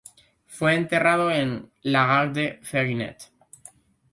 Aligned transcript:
Fue 0.47 0.73
enterrado 0.73 1.29
en 1.29 1.69
La 1.83 2.07
Garde-Freinet. 2.07 3.31